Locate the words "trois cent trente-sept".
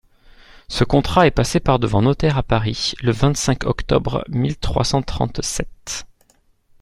4.57-6.07